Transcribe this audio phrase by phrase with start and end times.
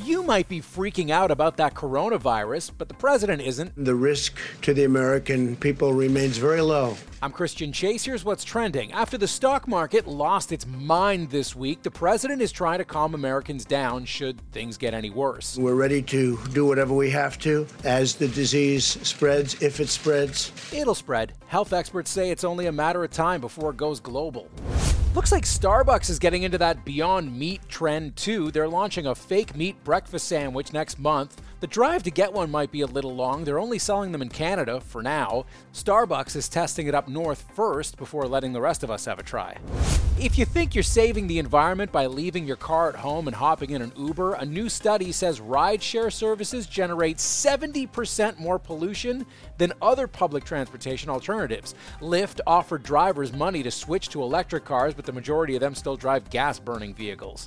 [0.00, 3.72] You might be freaking out about that coronavirus, but the president isn't.
[3.76, 6.96] The risk to the American people remains very low.
[7.20, 8.04] I'm Christian Chase.
[8.04, 8.92] Here's what's trending.
[8.92, 13.16] After the stock market lost its mind this week, the president is trying to calm
[13.16, 15.58] Americans down should things get any worse.
[15.58, 20.52] We're ready to do whatever we have to as the disease spreads, if it spreads.
[20.72, 21.32] It'll spread.
[21.48, 24.48] Health experts say it's only a matter of time before it goes global.
[25.14, 28.50] Looks like Starbucks is getting into that Beyond Meat trend too.
[28.50, 31.40] They're launching a fake meat breakfast sandwich next month.
[31.60, 33.44] The drive to get one might be a little long.
[33.44, 35.46] They're only selling them in Canada for now.
[35.72, 39.22] Starbucks is testing it up north first before letting the rest of us have a
[39.22, 39.56] try.
[40.20, 43.70] If you think you're saving the environment by leaving your car at home and hopping
[43.70, 49.24] in an Uber, a new study says rideshare services generate 70% more pollution
[49.58, 51.76] than other public transportation alternatives.
[52.00, 55.96] Lyft offered drivers money to switch to electric cars, but the majority of them still
[55.96, 57.46] drive gas burning vehicles.